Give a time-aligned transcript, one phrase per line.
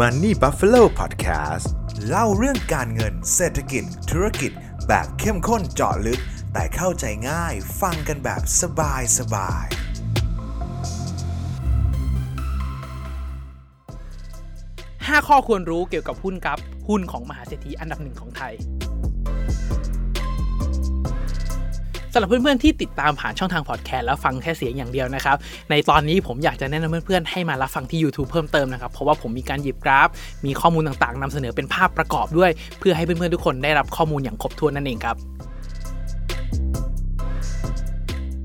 [0.00, 1.66] Money Buffalo Podcast
[2.08, 4.52] เล่าเรื่องการเงินเศรษฐกิจ ธุรกิจ
[4.88, 6.20] แบบเข้มข้นเจาะลึก
[6.52, 9.66] แต่เข้าใจง่ายฟังกันแบบสบายสบาย
[15.12, 16.58] 5 ข้อควรรู้เกี่ยวกับหุ้นครับ
[16.88, 25.36] หุ้นของมหาเศรษฐีอันดับหนึ่งของไทยำหรับเพื่อนๆที่ติดตามผ่านช่องทางพอดแคสต์แล้วฟังแค่เสียงอย่างเดียวนะครับ
[25.70, 30.08] ในตอนนี้ผมอยากจะแนะนำเพื่อนๆให้มารับฟังที่ YouTube เพิ่มเติมนะครับ เพราะว่าผมมีการหยิบกราฟ
[30.46, 35.16] มีข้อมูลต่างๆนำเสนอเป็นภาพประกอบด้วย เพื่อให้เพื่อนๆทุกคนได้รับข้อมูลอย่างครบถ้วนนั่นเองครับ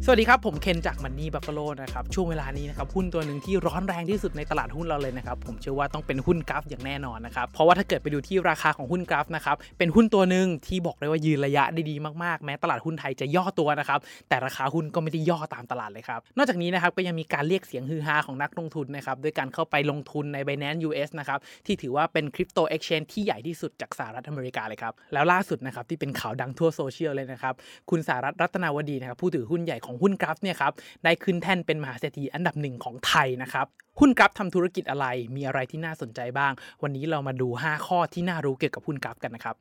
[0.05, 27.53] สวัสดีครับ ผมเคนจากมันนี่บัฟฟาโลนะครับ ช่วงเวลานี้นะครับ หุ้นตัวหนึ่งที่ร้อนแรงที่สุดในตลาดหุ้นเราเลยนะครับ ผมเชื่อว่าต้องเป็นหุ้นกราฟอย่างแน่นอนนะครับ เพราะว่าถ้าเกิดไปดูที่ราคาของหุ้นกราฟนะครับ เป็นหุ้นตัวหนึ่งที่บอกเลยว่ายืนระยะได้ดีมากๆ แม้ตลาดหุ้นไทยจะย่อตัวนะครับ แต่ราคาหุ้นก็ไม่ได้ย่อตามตลาดเลยครับ นอกจากนี้นะครับก็ยังมีการเรียกเสียงฮือฮาของนักลงทุนนะครับด้วยการเข้าไปลงทุนใน Binance US นะครับที่ถือว่าเป็นคริปโตเอ็กชแนนที่ใหญ่ที่สุดจากสหรัฐอเมริกาเลยครับแล้วล่าสุดนะครับที่เป็นข่าวดังทั่วโซเชียลเลยนะครับ
[27.89, 33.65] คุณสารัชถ์ รัตนาวดีนะครับผู้ถือหุ้นใหญ่ของหุ้น GULF เนี่ยครับได้ขึ้นแท่นเป็นมหาเศรษฐีอันดับหนึ่งของไทยนะครับ
[33.99, 36.51] หุ้น GULF ทำธุรกิจอะไรมีอะไรที่น่าสนใจบ้าง
[36.83, 39.55] วันนี้เรามาดู 5 ข้อที่น่ารู้เกี่ยวกับหุ้น GULF กันนะครับ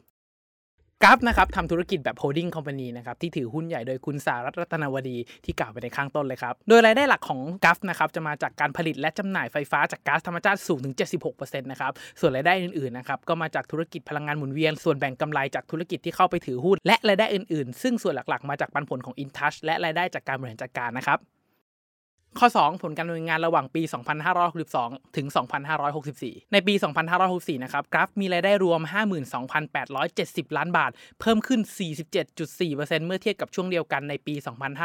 [1.05, 10.95] GULF นะครับทำธุรกิจแบบ holding company นะครับที่ถือหุ้นใหญ่โดยคุณสารัชถ์ รัตนาวดีที่กล่าวไปในข้างต้นเลยครับ โดยรายได้หลักของ GULF นะครับจะมาจากการผลิตและจำหน่ายไฟฟ้าจากก๊าซธรรมชาติสูงถึง
[11.33, 21.21] 76%นะครับส่วนรายได้อื่นๆนะครับก็มาจากธุรกิจพลังงานหมุนเวียน ส่วนแบ่งกำไรจากธุรกิจที่เข้าไปถือหุ้นและรายได้อื่นๆ ซึ่งส่วนหลักๆ มาจากปันผลของ InTouch และรายได้จากการบริหารจัดการนะครับ
[22.39, 23.83] ข้อ 2 ผลการดำเนินงานระหว่างปี
[24.49, 25.27] 2562 ถึง
[25.91, 26.75] 2564 ในปี
[27.19, 28.81] 2564 นะครับ กราฟมีรายได้รวม
[29.89, 31.61] 52,870 ล้านบาท เพิ่มขึ้น
[32.35, 34.35] 47.4%เมื่อเทียบกับช่วงเดียวกันในปี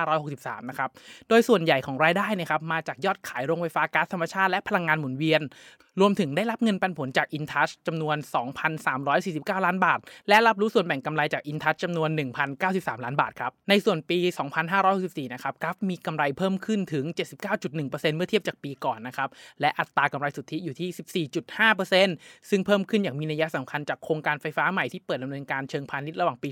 [0.09, 0.89] 2563 นะครับ
[1.29, 5.41] โดยส่วนใหญ่ของรายได้นะครับมาจากยอดขายโรงไฟฟ้าก๊าซธรรมชาติและพลังงานหมุนเวียน
[5.99, 8.17] รวมถึงได้รับเงินปันผลจาก InTouch จำนวน
[8.91, 12.09] 2,349 ล้านบาท และรับรู้ส่วนแบ่งกำไรจาก InTouch จำนวน
[12.57, 14.19] 1,093 ล้านบาทครับ ในส่วนปี
[14.75, 19.29] 2564 นะครับ กราฟมีกำไรเพิ่มขึ้นถึง 70 79.1%เมื่อเทียบจากปีก่อนนะครับ
[19.61, 21.27] และอัตรากำไรสุทธิอยู่ที่
[22.09, 26.49] 14.5%ซึ่งเพิ่มขึ้นอย่างมีนัยสำคัญจากโครงการไฟฟ้าใหม่ที่เปิดดำเนินการเชิงพาณิชย์ระหว่างปี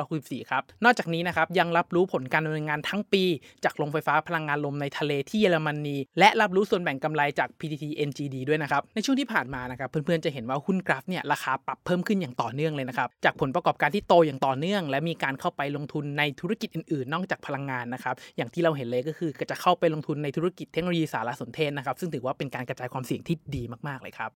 [0.00, 3.24] 2564 ครับ นอกจากนี้นะครับยังรับรู้ผลการดำเนินงานทั้งปี
[3.64, 24.32] จากโรงไฟฟ้าพลังงานลมในทะเลที่เยอรมนีและรับรู้ส่วนแบ่งกำไรจาก PTT NGD ด้วยนะครับในช่วงที่ผ่านมานะครับเพื่อนๆจะเห็นว่าหุ้นกราฟเนี่ยราคาปรับเพิ่มขึ้นอย่างต่อเนื่องเลยนะครับจากผลประกอบการที่โตอย่างต่อเนื่อง และมีการเข้าไปลงทุนในธุรกิจอื่นๆ นอกจากพลังงานนะครับอย่างที่เราเห็นเลยก็คือจะเข้าไปลงทุนในในธุรกิจเทคโนโลยีสารสนเทศนะครับซึ่งถือว่าเป็นการกระจายความเสี่ยงที่ดีมากๆเลยครับ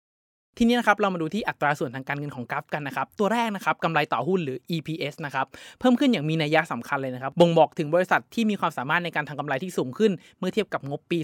[0.58, 5.46] ทีนี้นะครับเรามาดูที่อัตราส่วนทางการเงินของกราฟกันนะครับตัวแรกนะครับกำไรต่อหุ้นหรือ EPS นะครับ
[5.80, 11.20] เพิ่มขึ้นอย่างมีนัยยะสำคัญเลยนะครับบ่งบอกถึงบริษัทที่มีความสามารถในการทำกำไรที่สูงขึ้น เมื่อเทียบกับงบปี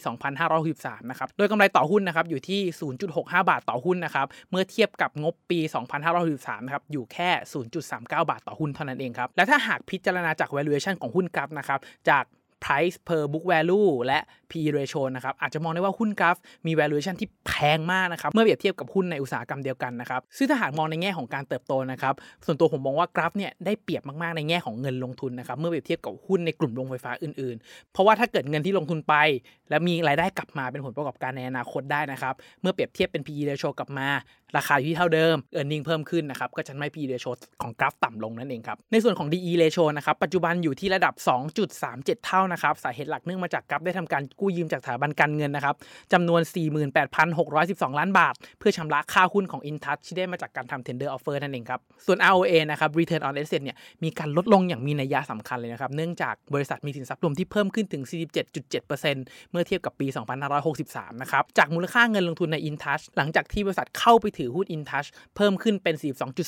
[0.54, 2.62] 2563นะครับโดยกำไรต่อหุ้นนะครับอยู่ที่
[3.06, 5.60] 0.65 บาทต่อหุ้นนะครับเมื่อเทียบกับงบปี
[6.14, 7.30] 2563นะครับอยู่แค่
[7.72, 12.24] 0.39 บาทต่อหุ้นเท่านั้นเองครับและถ้าหากพิจารณาจาก valuation ของหุ้นกราฟนะครับจาก
[12.64, 14.20] price per book value และ
[14.52, 22.14] PE ratio นะครับอาจจะมองได้ว่าหุ้นกราฟมี valuation ที่แพงมากนะครับเมื่อเปรียบเทียบกับหุ้นในอุตสาหกรรมเดียวกันนะครับซึ่งถ้าหากมองในแง่ของการเติบโตนะครับ
[22.46, 29.16] ส่วนตัวผมมองว่ากราฟเนี่ยได้เปรียบมากๆในแง่ของเงินลงทุนนะครับเมื่อเปรียบเทียบกับหุ้นในกลุ่มโรงไฟฟ้าอื่นๆ เพราะว่าถ้าเกิดเงินที่ลงทุนไป
[29.70, 34.08] แล้วมีรายได้กลับมาเป็นผลประกอบการในอนาคตได้นะครับเมื่อเปรียบเทียบเป็น PE ratio กลับมา
[34.58, 41.14] ราคาอยู่ที่เท่าเดิม e a r n i n g เพิ่มขึ้นนะครับก็จะไม่ PE ratio ของกราฟต่ำลงนั่นเองครับในส่วนของ DE ratio นะครับปัจจุบันอยู่ที่ระดับ
[41.70, 45.76] 2.37 เท่านะครับสาเหตุหลักเนื่องมาจากกราฟได้ทำการกู้ยืมจากสถาบันการเงินนะครับ
[46.14, 46.42] จำนวน
[47.20, 58.04] 48,612 ล้านบาท เพื่อชำระค่าหุ้นของ InTouch ที่ได้มาจากการทำ tender offer นั่นเองครับส่วน ROA นะครับ return on asset เนี่ยมีการลดลงอย่างมีนัยยะสำคัญเลยนะครับเนื่องจากบริษัทมีสินทรัพย์รวมที่เพิ่มขึ้นถึง
[58.62, 60.08] 47.7%เมื่อเทียบกับปี
[60.64, 65.96] 2563 นะครับจากมูลค่าเงินลงทุนใน InTouch หลังจากที่บริษัทเข้าไปถือหุ้น InTouch เพิ่มขึ้นเป็น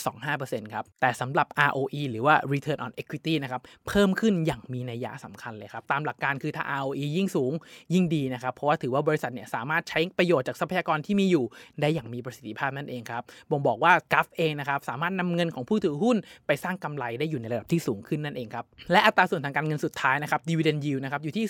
[0.10, 7.54] 42.25%ครับ แต่สำหรับ ROE หรือว่า return on equity นะครับ เพิ่มขึ้นอย่างมีนัยยะสำคัญเลยครับ ตามหลักการคือถ้า ROE ยิ่งสูง
[7.94, 11.46] ยิ่งดีนะครับ เพราะว่าถือว่าบริษัทเนี่ยสามารถใช้ประโยชน์จากทรัพยากรที่มีอยู่
[11.82, 16.18] ได้อย่างมีประสิทธิภาพนั่นเองครับ บ่งบอกว่ากราฟเองนะครับสามารถนำเงินของผู้ถือหุ้น
[16.48, 21.46] ไปสร้างกำไรได้อยู่ในระดับที่สูงขึ้นนั่นเองครับ และอัตราส่วนทางการเงินสุดท้ายนะครับ dividend yield นะครับอยู่ที่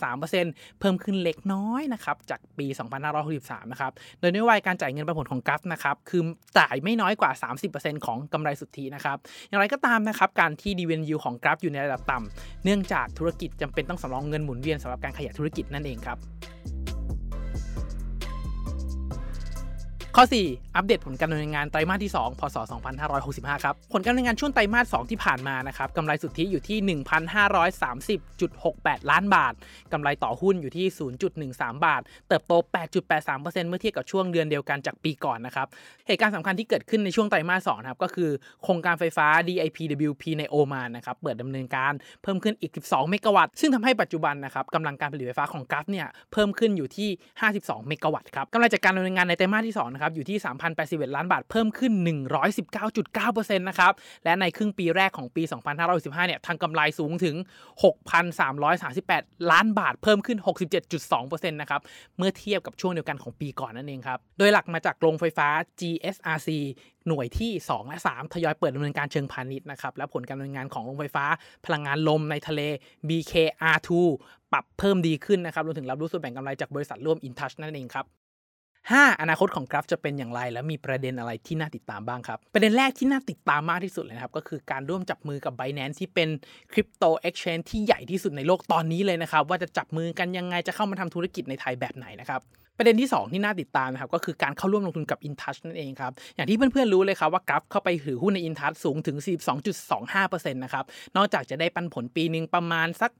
[0.00, 2.66] 0.83%เพิ่มขึ้นเล็กน้อยนะครับจากปี
[3.20, 6.22] 2563 นะครับ โดยนโยบายการจ่ายเงินปันผลของกราฟนะครับคือ
[6.58, 7.30] จ่ายไม่น้อยกว่า
[7.68, 9.16] 30%ของกำไรสุทธินะครับ
[9.48, 16.18] อย่างไรก็ตามนะครับการที่ดีเวนยิวของกราฟอยู่ในระดับต่ำเนื่องจากธุรกิจจำเป็นต้องสำรองเงินหมุนเวียนสำหรับการขยายธุรกิจนั่นเองครับ
[20.16, 20.24] ข้อ
[20.76, 22.56] อัปเดตผลการดำเนินงานไตรมาสที่ 2 พศ
[23.10, 26.98] 2565 ครับ ผลการดำเนินงานช่วงไตรมาส 2 ที่ผ่านมานะครับกำไรสุทธิอยู่ที่
[28.18, 29.52] 1,530.68 ล้านบาท
[29.92, 30.86] กำไรต่อหุ้นอยู่ที่
[31.36, 32.52] 0.13 บาท เติบโต
[33.12, 35.66] 8.83%เมื่อเทียบกับช่วงเดือนเดียวกันจากปีก่อนนะครับ
[36.06, 38.30] เหตุการณ์สำคัญที่เกิดขึ้นในช่วงไตรมาส 2 ครับ ก็คือ
[38.62, 41.92] โครงการไฟฟ้า DIPWP ในโอมานนะครับ เปิดดำเนินการ
[42.22, 47.08] เพิ่มขึ้นอีก 12 เมกะวัตต์ ซึ่งทำให้ปัจจุบันนะครับกำลังการผลิตไฟฟ้าของกัฟเนี่ยเพิ่มขึ้นอยู่ที่
[47.48, 50.38] 52 เมกะวัตต์ครับกำไรจากการดำเนินงานในไตรมาสที่2นะครับอยู่ที่
[50.76, 51.92] 3,081 ล้านบาทเพิ่มขึ้น
[52.76, 53.92] 119.9%นะครับ
[54.24, 55.42] และในครึ่งปีแรกของปี
[55.84, 57.36] 2565เนี่ยทางกำไรสูงถึง
[58.62, 60.38] 6,338 ล้านบาทเพิ่มขึ้น
[60.94, 61.80] 67.2%นะครับ
[62.18, 65.48] เมื่อเทียบกับช่วงเดียวกันของปีก่อนนั่นเองครับโดยหลักมาจากโรงไฟฟ้า
[65.80, 66.48] GSRC
[67.06, 71.24] หน่วยที่ 2 และ 3 ทยอยเปิดดำเนินการเชิงพาณิชย์นะครับและผลการดำเนินงานของโรงไฟฟ้า
[71.66, 72.60] พลังงานลมในทะเล
[73.08, 73.90] BKR2
[74.52, 78.06] ปรับเพิ่มดีขึ้นนะครับรวมถึงรับรู้ส่วนแบ่งกำไรจากบริษัทร่วม InTouch นั่นเองครับ
[78.90, 79.20] 5.
[79.20, 86.28] อนาคตของกราฟจะเป็นอย่างไร และมีประเด็นอะไรที่น่าติดตามบ้างครับ ประเด็นแรกที่น่าติดตามมากที่สุดเลยนะครับก็คือการร่วมจับมือกับ Binance ที่เป็น
[86.72, 92.40] คริปโตเอ็กชแนนที่ใหญ่ที่สุดในโลกตอนนี้เลยนะครับว่าจะจับมือกันยังไงจะเข้ามาทำธุรกิจในไทยแบบไหนนะครับ
[92.78, 99.16] ประเด็นที่ 2 ที่น่าติดตามนะครับก็คือการเข้าร่วมลงทุนกับ InTouch นั่นเองครับอย่างที่เพื่อนๆรู้เลยครับว่ากราฟเข้าไปถือหุ้นใน InTouch สูงถึง
[99.84, 100.84] 42.25%นะครับ
[101.16, 103.10] นอกจากจะได้ปันผลปีหนึ่งประมาณสัก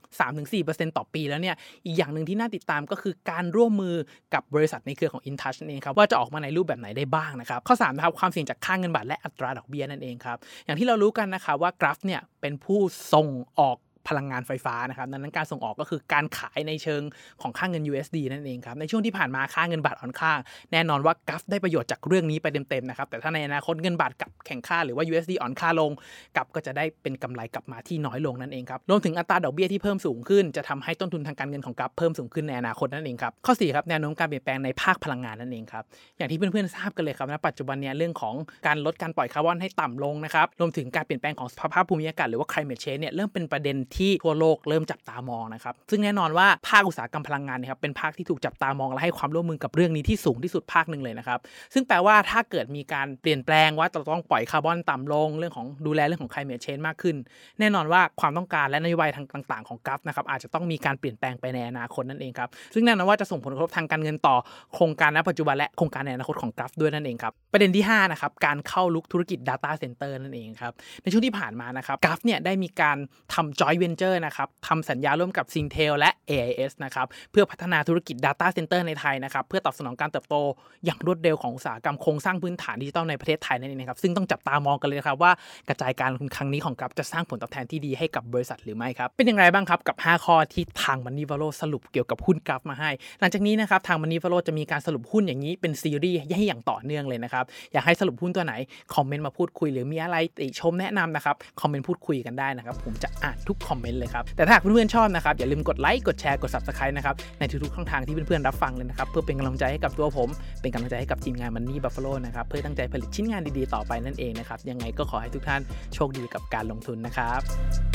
[0.44, 1.56] 3-4%ต่อปีแล้วเนี่ย
[1.86, 3.94] อีกอย่างหนึ่งที่น่าติดตามก็คือการร่วมมือ
[4.34, 12.80] กับบริษัทในเครือของ InTouch นั่นเองครับว่าจะออกมาในรูปแบบไหนได้บ้างนะครับข้อ3นะครับความเสี่ยงจากค่างเงินบาทและอัตราดอกเบี้ยนั่นเองครับอย่างที่เรารู้กันนะครับว่ากราฟเนี่ยเป็นผู้
[13.12, 13.28] ส่ง
[13.58, 13.78] ออก
[14.08, 17.02] พลังงานไฟฟ้านะครับดังนั้นการส่งออกก็คือการขายในเชิง
[17.42, 20.32] ของค่าเงิน USD นั่นเองครับในช่วงที่ผ่านมาค่าเงินบาทอ่อนค่า
[20.72, 25.90] แน่นอนว่ากัฟได้ประโยชน์จากเรื่องนี้ไปเต็มๆนะครับแต่ถ้าในอนาคตเงินบาทกลับแข่งค่าหรือว่า USD อ่อนค่าลง
[26.36, 35.84] กัฟก็จะได้เป็นกำไรกลับมาที่น้อยลงนั่นเองครับรวมถึงอัตราดอกเบี้ยที่เพิ่มสูงขึ้น จะทำให้ต้นทุนทางการเงินของกัฟเพิ่มสูงขึ้นในอนาคตนั่นเองครับข้อ4ครับแนวโน้มการเปลี่ยนแปลงในภาคพลังงานนั่นเองครับ
[36.18, 38.34] อย่างที่เพื่อนๆทราบกันเลยครับณปัจจุบันเนี่ยเรื่องของ
[38.66, 51.38] การลดการปล่อยคาร์บอนให้ต่ำลงนะครับรวมถึงการเปลี่ยนแปลงของสภาพภูมิอากาศหรือว่า climate change เนี่ยเริ่มเป็นประเด็นที่ทั่วโลกเริ่มจับตามองนะครับซึ่งแน่นอนว่าภาคอุตสาหกรรมพลังงานเนี่ยครับเป็นภาคที่ถูกจับตามองและให้ความร่วมมือกับเรื่องนี้ที่สูงที่สุดภาคหนึ่งเลยนะครับ
[51.74, 57.16] ซึ่งแปลว่าถ้าเกิดมีการเปลี่ยนแปลงว่าจะต้องปล่อยคาร์บอนต่ำลง เรื่องของดูแลเรื่องของ climate change มากขึ้น
[57.60, 64.36] แน่นอนว่าความต้องการและนโยบายทางต่างๆของกัฟนะครับอาจจะต้องมีการเปลี่ยนแปลงไปในอนาคตนั่นเองครับซึ่งแน่นอนว่าจะส่งผลกระทบทางการเงินต่อ
[64.74, 70.72] โครงการณปัจจุบันและโครงการในอนาคตของกัฟด้วยนั่นเองครับประเด็นที่5นะครับการเข้าลุกธุรกิจ Data Center นั่นเองครับ
[71.02, 72.98] ในช่วงที่ผ่านมานะครับกัฟเนี่ยได้มีการ
[73.34, 80.36] ทำ joint venture นะครับทำสัญญาร่วมกับ Singtel และ AIS นะครับเพื่อพัฒนาธุรกิจ Data Center ในไทยนะครับเพื่อตอบสนองการเติบโต
[80.84, 85.32] อย่างรวดเร็วของอุตสาหกรรมโครงสร้างพื้นฐานดิจิทัลในประเทศไทยนั่นเองนะครับซึ่งต้องจับตามองกันเลยครับว่า
[85.68, 92.90] กระจายการลงทุนครั้งนี้ของกัฟจะสร้างผลตอบแทนที่ดีให้กับบริษัทหรือไม่ครับเป็นอย่างไรบ้างครับกับ 5 ข้อที่ทาง Money v a l o สรุปเกี่ยวกับหุ้นกัฟมาให้
[93.20, 98.54] หลังจากนี้นะครับทาง Money v a l o จะมีการสรุปหุ้นอย่างนี้เป็นซีรีส์ให้อย่างต่อเนื่องเลยนะครับอยากให้สรุปหุ้นตัวไหน
[98.94, 110.28] คอมเมนต์มาพูดคุยหรือมีอะไรติชมแนะนำนะครับคอมเมนต์พูดคุยกันได้นะครับผมจะอ่านทุกคอมเมนต์เลยครับ แต่ถ้าเพื่อนๆชอบนะครับ อย่าลืมกดไลค์กดแชร์กด subscribe นะครับ ในทุกๆช่องทางที่เพื่อนๆรับฟังเลยนะครับ เพื่อเป็นกำลังใจให้กับตัวผม
[110.60, 115.60] เป็นกำลังใจให้กับทีมงานมันนี่บัฟฟาโลนะครับ เพื่อตั้งใจผลิตชิ้นงานดีๆต่อไปนั่นเองนะครับยังไงก็ขอให้ทุกท่าน
[115.94, 117.91] โชคดีกับการลงทุนนะครับ